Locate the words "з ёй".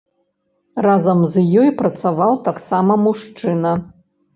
1.35-1.69